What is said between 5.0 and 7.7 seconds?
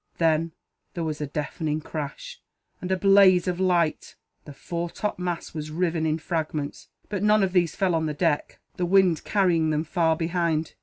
mast was riven in fragments, but none of